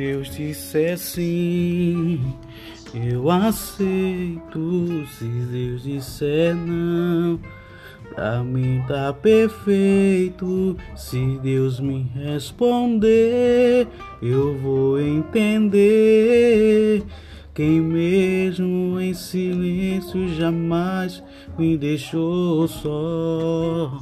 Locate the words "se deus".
5.06-5.82, 10.96-11.80